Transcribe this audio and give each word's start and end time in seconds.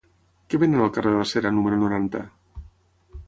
Què 0.53 0.59
venen 0.63 0.85
al 0.85 0.89
carrer 0.95 1.11
de 1.15 1.19
la 1.19 1.27
Cera 1.33 1.51
número 1.57 1.79
noranta? 1.83 2.25